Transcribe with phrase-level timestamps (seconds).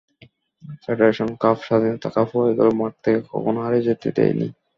[0.83, 4.47] Federation Cup, স্বাধীনতা Cup এগুলো মাঠ থেকে কখনো হারিয়ে যেতে দিইনি।